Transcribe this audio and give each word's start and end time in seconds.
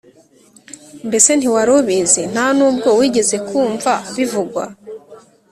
Mbese 1.07 1.29
ntiwari 1.35 1.71
ubizi? 1.79 2.21
Nta 2.33 2.45
n’ubwo 2.57 2.89
wigeze 2.99 3.35
kumva 3.47 3.93
bivugwa? 4.15 4.63